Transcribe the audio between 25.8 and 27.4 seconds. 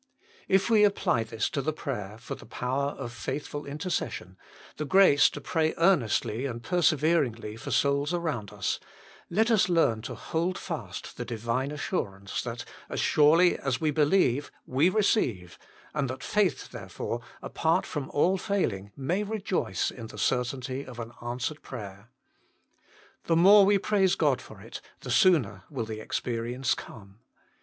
the experience come.